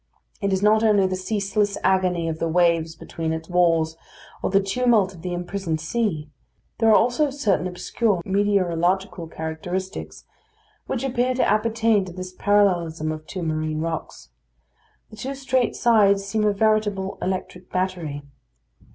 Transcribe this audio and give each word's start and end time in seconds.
It 0.41 0.51
is 0.51 0.63
not 0.63 0.81
only 0.83 1.05
the 1.05 1.15
ceaseless 1.15 1.77
agony 1.83 2.27
of 2.27 2.39
the 2.39 2.47
waves 2.47 2.95
between 2.95 3.31
its 3.31 3.47
walls, 3.47 3.97
or 4.41 4.49
the 4.49 4.59
tumult 4.59 5.13
of 5.13 5.21
the 5.21 5.31
imprisoned 5.31 5.79
sea; 5.79 6.31
there 6.79 6.89
are 6.89 6.95
also 6.95 7.29
certain 7.29 7.67
obscure 7.67 8.19
meteorological 8.25 9.27
characteristics 9.27 10.25
which 10.87 11.03
appear 11.03 11.35
to 11.35 11.47
appertain 11.47 12.03
to 12.05 12.13
this 12.13 12.33
parallelism 12.33 13.11
of 13.11 13.27
two 13.27 13.43
marine 13.43 13.79
rocks. 13.81 14.29
The 15.11 15.17
two 15.17 15.35
straight 15.35 15.75
sides 15.75 16.25
seem 16.25 16.45
a 16.45 16.51
veritable 16.51 17.19
electric 17.21 17.69
battery. 17.69 18.23